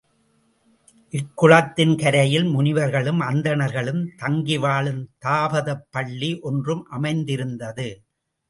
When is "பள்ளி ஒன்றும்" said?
5.89-6.83